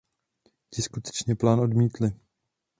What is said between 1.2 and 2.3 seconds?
plán odmítli.